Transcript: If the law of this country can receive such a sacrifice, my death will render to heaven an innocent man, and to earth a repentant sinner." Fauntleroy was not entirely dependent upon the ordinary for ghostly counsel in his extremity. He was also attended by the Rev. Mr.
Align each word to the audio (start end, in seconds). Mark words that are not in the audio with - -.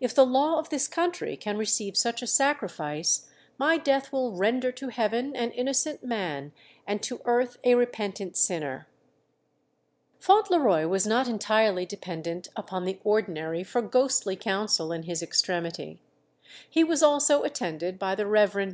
If 0.00 0.12
the 0.16 0.26
law 0.26 0.58
of 0.58 0.68
this 0.68 0.88
country 0.88 1.36
can 1.36 1.56
receive 1.56 1.96
such 1.96 2.22
a 2.22 2.26
sacrifice, 2.26 3.28
my 3.56 3.78
death 3.78 4.10
will 4.12 4.32
render 4.32 4.72
to 4.72 4.88
heaven 4.88 5.36
an 5.36 5.52
innocent 5.52 6.02
man, 6.02 6.50
and 6.88 7.00
to 7.04 7.20
earth 7.24 7.56
a 7.62 7.76
repentant 7.76 8.36
sinner." 8.36 8.88
Fauntleroy 10.18 10.88
was 10.88 11.06
not 11.06 11.28
entirely 11.28 11.86
dependent 11.86 12.48
upon 12.56 12.84
the 12.84 12.98
ordinary 13.04 13.62
for 13.62 13.80
ghostly 13.80 14.34
counsel 14.34 14.90
in 14.90 15.04
his 15.04 15.22
extremity. 15.22 16.00
He 16.68 16.82
was 16.82 17.00
also 17.00 17.44
attended 17.44 17.96
by 17.96 18.16
the 18.16 18.26
Rev. 18.26 18.52
Mr. 18.54 18.68